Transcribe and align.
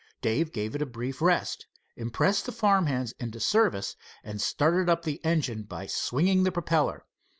Dave 0.19 0.51
gave 0.51 0.73
it 0.73 0.81
a 0.81 0.85
brief 0.87 1.21
rest, 1.21 1.67
impressed 1.95 2.47
the 2.47 2.51
farm 2.51 2.87
hands 2.87 3.13
into 3.19 3.39
service, 3.39 3.95
and 4.23 4.41
started 4.41 4.89
up 4.89 5.03
the 5.03 5.23
engine 5.23 5.61
by 5.61 5.85
swinging 5.85 6.41
the 6.41 6.51
propellor. 6.51 7.05